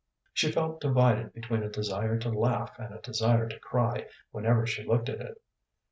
[0.33, 4.83] She felt divided between a desire to laugh and a desire to cry whenever she
[4.83, 5.39] looked at it.